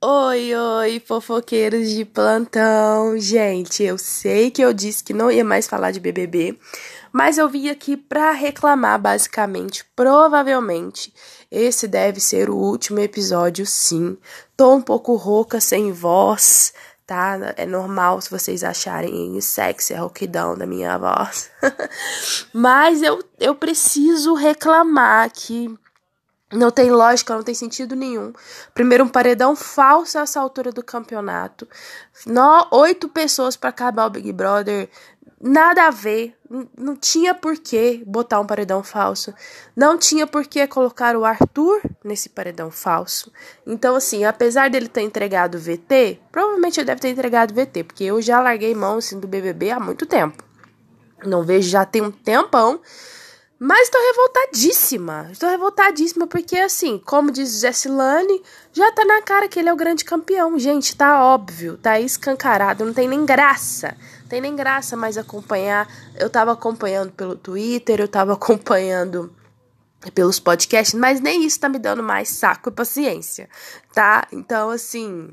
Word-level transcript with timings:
Oi, 0.00 0.54
oi, 0.54 1.02
fofoqueiros 1.04 1.90
de 1.90 2.04
plantão. 2.04 3.18
Gente, 3.18 3.82
eu 3.82 3.98
sei 3.98 4.48
que 4.48 4.62
eu 4.62 4.72
disse 4.72 5.02
que 5.02 5.12
não 5.12 5.28
ia 5.28 5.44
mais 5.44 5.66
falar 5.66 5.90
de 5.90 5.98
BBB, 5.98 6.56
mas 7.12 7.36
eu 7.36 7.48
vim 7.48 7.68
aqui 7.68 7.96
para 7.96 8.30
reclamar 8.30 9.00
basicamente, 9.00 9.84
provavelmente. 9.96 11.12
Esse 11.50 11.88
deve 11.88 12.20
ser 12.20 12.48
o 12.48 12.54
último 12.54 13.00
episódio, 13.00 13.66
sim. 13.66 14.16
Tô 14.56 14.72
um 14.72 14.80
pouco 14.80 15.16
rouca, 15.16 15.60
sem 15.60 15.90
voz, 15.90 16.72
tá? 17.04 17.36
É 17.56 17.66
normal 17.66 18.20
se 18.20 18.30
vocês 18.30 18.62
acharem 18.62 19.40
sexy 19.40 19.94
a 19.94 20.00
rouquidão 20.02 20.56
da 20.56 20.64
minha 20.64 20.96
voz. 20.96 21.50
mas 22.54 23.02
eu, 23.02 23.18
eu 23.40 23.52
preciso 23.52 24.34
reclamar 24.34 25.28
que 25.32 25.76
não 26.52 26.70
tem 26.70 26.90
lógica, 26.90 27.34
não 27.34 27.42
tem 27.42 27.54
sentido 27.54 27.94
nenhum. 27.94 28.32
Primeiro, 28.72 29.04
um 29.04 29.08
paredão 29.08 29.54
falso 29.54 30.18
a 30.18 30.22
essa 30.22 30.40
altura 30.40 30.72
do 30.72 30.82
campeonato. 30.82 31.68
No, 32.26 32.66
oito 32.70 33.08
pessoas 33.08 33.54
para 33.54 33.68
acabar 33.68 34.06
o 34.06 34.10
Big 34.10 34.32
Brother. 34.32 34.88
Nada 35.40 35.86
a 35.86 35.90
ver. 35.90 36.34
Não 36.76 36.96
tinha 36.96 37.34
por 37.34 37.58
que 37.58 38.02
botar 38.06 38.40
um 38.40 38.46
paredão 38.46 38.82
falso. 38.82 39.34
Não 39.76 39.98
tinha 39.98 40.26
por 40.26 40.46
que 40.46 40.66
colocar 40.66 41.14
o 41.16 41.24
Arthur 41.24 41.82
nesse 42.02 42.30
paredão 42.30 42.70
falso. 42.70 43.30
Então, 43.66 43.94
assim, 43.94 44.24
apesar 44.24 44.70
dele 44.70 44.88
ter 44.88 45.02
entregado 45.02 45.58
VT, 45.58 46.18
provavelmente 46.32 46.80
ele 46.80 46.86
deve 46.86 47.00
ter 47.02 47.10
entregado 47.10 47.52
VT, 47.52 47.84
porque 47.84 48.04
eu 48.04 48.22
já 48.22 48.40
larguei 48.40 48.74
mão 48.74 48.96
assim, 48.96 49.20
do 49.20 49.28
BBB 49.28 49.70
há 49.70 49.78
muito 49.78 50.06
tempo. 50.06 50.42
Não 51.24 51.42
vejo 51.42 51.68
já 51.68 51.84
tem 51.84 52.00
um 52.00 52.10
tempão. 52.10 52.80
Mas 53.58 53.88
tô 53.88 53.98
revoltadíssima. 53.98 55.28
Estou 55.32 55.48
revoltadíssima 55.48 56.26
porque, 56.28 56.56
assim, 56.56 56.98
como 56.98 57.32
diz 57.32 57.60
Jessilane, 57.60 58.40
já 58.72 58.92
tá 58.92 59.04
na 59.04 59.20
cara 59.20 59.48
que 59.48 59.58
ele 59.58 59.68
é 59.68 59.72
o 59.72 59.76
grande 59.76 60.04
campeão. 60.04 60.56
Gente, 60.58 60.96
tá 60.96 61.24
óbvio, 61.24 61.76
tá 61.76 61.98
escancarado, 61.98 62.84
não 62.84 62.94
tem 62.94 63.08
nem 63.08 63.26
graça. 63.26 63.96
Não 64.22 64.28
tem 64.28 64.40
nem 64.40 64.54
graça 64.54 64.96
mais 64.96 65.18
acompanhar. 65.18 65.88
Eu 66.14 66.30
tava 66.30 66.52
acompanhando 66.52 67.10
pelo 67.12 67.34
Twitter, 67.34 68.00
eu 68.00 68.08
tava 68.08 68.34
acompanhando 68.34 69.34
pelos 70.14 70.38
podcasts, 70.38 70.94
mas 70.94 71.20
nem 71.20 71.44
isso 71.44 71.58
tá 71.58 71.68
me 71.68 71.78
dando 71.78 72.02
mais 72.02 72.28
saco 72.28 72.68
e 72.68 72.72
paciência, 72.72 73.48
tá? 73.92 74.26
Então, 74.32 74.70
assim, 74.70 75.30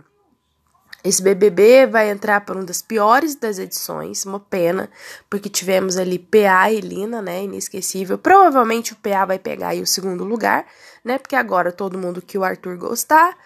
esse 1.05 1.21
BBB 1.21 1.85
vai 1.85 2.09
entrar 2.09 2.41
por 2.41 2.55
uma 2.55 2.65
das 2.65 2.81
piores 2.81 3.35
das 3.35 3.59
edições, 3.59 4.25
uma 4.25 4.39
pena, 4.39 4.89
porque 5.29 5.47
tivemos 5.47 5.97
ali 5.97 6.17
PA 6.17 6.71
e 6.71 6.81
Lina, 6.81 7.21
né, 7.21 7.43
inesquecível. 7.43 8.17
Provavelmente 8.17 8.93
o 8.93 8.95
PA 8.95 9.23
vai 9.23 9.37
pegar 9.37 9.69
aí 9.69 9.81
o 9.81 9.87
segundo 9.87 10.23
lugar, 10.23 10.65
né, 11.03 11.19
porque 11.19 11.35
agora 11.35 11.71
todo 11.71 11.99
mundo 11.99 12.23
que 12.23 12.39
o 12.39 12.43
Arthur 12.43 12.75
gostar, 12.77 13.37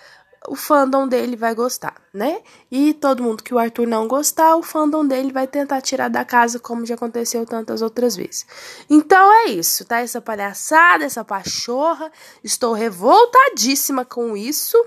o 0.47 0.55
fandom 0.55 1.05
dele 1.05 1.35
vai 1.35 1.53
gostar, 1.53 1.95
né? 2.13 2.41
E 2.71 2.93
todo 2.93 3.21
mundo 3.21 3.43
que 3.43 3.53
o 3.53 3.59
Arthur 3.59 3.85
não 3.85 4.07
gostar, 4.07 4.55
o 4.55 4.63
fandom 4.63 5.05
dele 5.05 5.33
vai 5.33 5.45
tentar 5.45 5.81
tirar 5.81 6.09
da 6.09 6.23
casa, 6.23 6.59
como 6.59 6.85
já 6.85 6.95
aconteceu 6.95 7.45
tantas 7.45 7.81
outras 7.81 8.15
vezes. 8.15 8.45
Então 8.89 9.33
é 9.45 9.49
isso, 9.49 9.83
tá? 9.83 9.99
Essa 9.99 10.21
palhaçada, 10.21 11.03
essa 11.03 11.25
pachorra. 11.25 12.09
Estou 12.41 12.73
revoltadíssima 12.73 14.05
com 14.05 14.37
isso. 14.37 14.77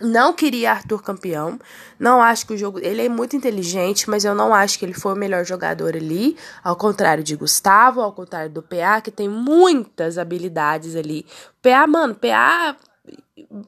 Não 0.00 0.32
queria 0.32 0.72
Arthur 0.72 1.02
campeão. 1.02 1.58
Não 1.98 2.22
acho 2.22 2.46
que 2.46 2.54
o 2.54 2.58
jogo. 2.58 2.78
Ele 2.80 3.04
é 3.04 3.08
muito 3.08 3.36
inteligente, 3.36 4.08
mas 4.08 4.24
eu 4.24 4.34
não 4.34 4.54
acho 4.54 4.78
que 4.78 4.84
ele 4.84 4.94
foi 4.94 5.12
o 5.12 5.16
melhor 5.16 5.44
jogador 5.44 5.94
ali. 5.94 6.36
Ao 6.64 6.76
contrário 6.76 7.22
de 7.22 7.36
Gustavo, 7.36 8.00
ao 8.00 8.12
contrário 8.12 8.50
do 8.50 8.62
PA, 8.62 9.00
que 9.02 9.10
tem 9.10 9.28
muitas 9.28 10.18
habilidades 10.18 10.96
ali. 10.96 11.26
PA, 11.62 11.86
mano, 11.86 12.14
PA. 12.14 12.76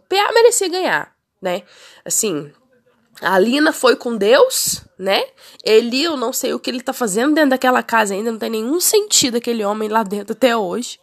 PA 0.08 0.33
merecia 0.33 0.69
ganhar, 0.69 1.12
né? 1.41 1.62
Assim. 2.05 2.50
A 3.20 3.39
Lina 3.39 3.72
foi 3.72 3.94
com 3.94 4.17
Deus, 4.17 4.83
né? 4.98 5.22
Ele, 5.62 6.02
eu 6.02 6.17
não 6.17 6.33
sei 6.33 6.55
o 6.55 6.58
que 6.58 6.69
ele 6.69 6.80
tá 6.80 6.92
fazendo 6.92 7.34
dentro 7.34 7.50
daquela 7.50 7.83
casa 7.83 8.14
ainda. 8.14 8.33
Não 8.33 8.39
tem 8.39 8.50
nenhum 8.50 8.80
sentido 8.80 9.36
aquele 9.36 9.64
homem 9.64 9.89
lá 9.89 10.02
dentro 10.02 10.33
até 10.33 10.57
hoje. 10.57 10.98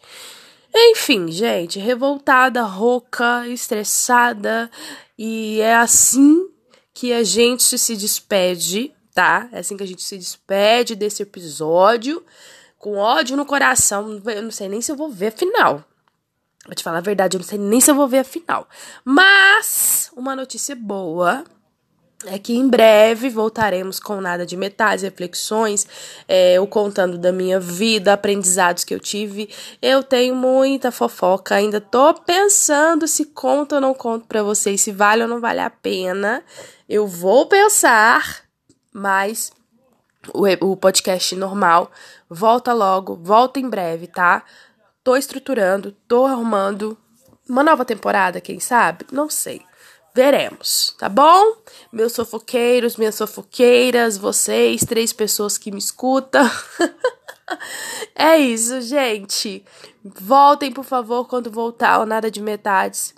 Enfim, 0.74 1.31
gente, 1.31 1.80
revoltada, 1.80 2.62
rouca, 2.63 3.47
estressada. 3.47 4.69
E 5.18 5.59
é 5.62 5.75
assim 5.75 6.50
que 6.94 7.12
a 7.13 7.24
gente 7.24 7.78
se 7.78 7.96
despede, 7.96 8.94
tá? 9.13 9.50
É 9.52 9.59
assim 9.59 9.75
que 9.75 9.84
a 9.84 9.88
gente 9.88 10.03
se 10.03 10.18
despede 10.18 10.96
desse 10.96 11.24
episódio. 11.24 12.24
Com 12.78 12.97
ódio 12.97 13.35
no 13.35 13.46
coração. 13.46 14.22
Eu 14.25 14.44
não 14.44 14.52
sei 14.52 14.69
nem 14.69 14.81
se 14.81 14.91
eu 14.91 14.96
vou 14.96 15.09
ver 15.09 15.28
a 15.28 15.31
final. 15.31 15.84
Vou 16.66 16.75
te 16.75 16.84
falar 16.84 17.00
a 17.00 17.01
verdade, 17.01 17.36
eu 17.36 17.40
não 17.40 17.47
sei 17.47 17.57
nem 17.57 17.81
se 17.81 17.90
eu 17.90 17.96
vou 17.96 18.07
ver 18.07 18.19
a 18.19 18.24
final. 18.24 18.68
Mas, 19.03 20.12
uma 20.16 20.36
notícia 20.36 20.75
boa 20.75 21.44
é 22.25 22.38
que 22.38 22.53
em 22.53 22.68
breve 22.68 23.30
voltaremos 23.30 24.00
com 24.00 24.19
nada 24.19 24.46
de 24.46 24.57
metades, 24.57 25.03
reflexões, 25.03 25.88
é, 26.28 26.56
eu 26.56 26.68
contando 26.68 27.18
da 27.18 27.31
minha 27.31 27.59
vida, 27.59 28.12
aprendizados 28.12 28.84
que 28.84 28.94
eu 28.94 29.00
tive. 29.00 29.50
Eu 29.81 30.03
tenho 30.03 30.35
muita 30.35 30.91
fofoca, 30.91 31.56
ainda 31.56 31.80
tô 31.80 32.13
pensando 32.13 33.07
se 33.07 33.25
conto 33.25 33.75
ou 33.75 33.81
não 33.81 33.94
conto 33.94 34.28
para 34.28 34.44
vocês, 34.44 34.81
se 34.81 34.91
vale 34.91 35.24
ou 35.24 35.30
não 35.30 35.40
vale 35.40 35.62
a 35.62 35.69
pena. 35.69 36.44
Eu 36.90 37.07
vou 37.07 37.47
pensar, 37.47 38.44
mas 38.91 39.53
o, 40.34 40.46
o 40.72 40.75
podcast 40.75 41.34
normal 41.36 41.90
volta 42.30 42.74
logo, 42.74 43.16
volta 43.16 43.59
em 43.59 43.69
breve, 43.69 44.07
tá? 44.07 44.44
Tô 45.03 45.16
estruturando, 45.16 45.96
tô 46.06 46.25
arrumando 46.25 46.97
uma 47.47 47.63
nova 47.63 47.86
temporada, 47.86 48.41
quem 48.41 48.59
sabe? 48.59 49.06
Não 49.12 49.30
sei. 49.30 49.62
Veremos, 50.13 50.96
tá 51.00 51.07
bom? 51.07 51.56
Meus 51.92 52.16
fofoqueiros, 52.16 52.98
minhas 52.98 53.18
fofoqueiras, 53.18 54.18
vocês, 54.18 54.82
três 54.86 55.12
pessoas 55.12 55.58
que 55.58 55.72
me 55.72 55.80
escutam. 55.80 56.50
é 58.14 58.38
isso, 58.38 58.80
gente. 58.82 59.64
Voltem, 60.04 60.72
por 60.72 60.86
favor, 60.86 61.26
quando 61.26 61.50
voltar 61.50 62.06
Nada 62.06 62.30
de 62.30 62.42
Metades. 62.42 63.16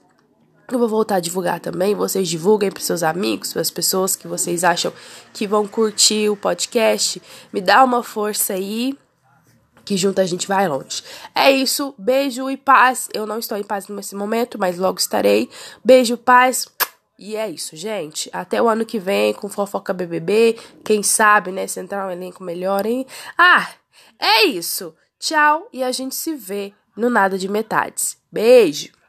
Eu 0.71 0.79
vou 0.79 0.87
voltar 0.87 1.15
a 1.15 1.19
divulgar 1.19 1.59
também. 1.59 1.93
Vocês 1.93 2.29
divulguem 2.29 2.71
para 2.71 2.81
seus 2.81 3.03
amigos, 3.03 3.51
para 3.51 3.61
as 3.61 3.69
pessoas 3.69 4.15
que 4.15 4.25
vocês 4.25 4.63
acham 4.63 4.93
que 5.33 5.45
vão 5.45 5.67
curtir 5.67 6.29
o 6.29 6.37
podcast. 6.37 7.21
Me 7.51 7.59
dá 7.59 7.83
uma 7.83 8.01
força 8.01 8.53
aí, 8.53 8.97
que 9.83 9.97
junto 9.97 10.21
a 10.21 10.25
gente 10.25 10.47
vai 10.47 10.69
longe. 10.69 11.03
É 11.35 11.51
isso. 11.51 11.93
Beijo 11.97 12.49
e 12.49 12.55
paz. 12.55 13.09
Eu 13.13 13.25
não 13.27 13.37
estou 13.37 13.57
em 13.57 13.63
paz 13.63 13.89
nesse 13.89 14.15
momento, 14.15 14.57
mas 14.57 14.77
logo 14.77 14.97
estarei. 14.97 15.49
Beijo, 15.83 16.15
paz. 16.15 16.69
E 17.23 17.35
é 17.35 17.47
isso, 17.47 17.75
gente. 17.75 18.31
Até 18.33 18.59
o 18.59 18.67
ano 18.67 18.83
que 18.83 18.97
vem 18.97 19.31
com 19.31 19.47
fofoca 19.47 19.93
BBB. 19.93 20.57
Quem 20.83 21.03
sabe, 21.03 21.51
né? 21.51 21.67
Se 21.67 21.79
entrar 21.79 22.07
um 22.07 22.09
elenco 22.09 22.43
melhor, 22.43 22.83
hein? 22.83 23.05
Ah, 23.37 23.69
é 24.17 24.45
isso. 24.45 24.95
Tchau 25.19 25.67
e 25.71 25.83
a 25.83 25.91
gente 25.91 26.15
se 26.15 26.33
vê 26.33 26.73
no 26.97 27.11
Nada 27.11 27.37
de 27.37 27.47
Metades. 27.47 28.17
Beijo! 28.31 29.00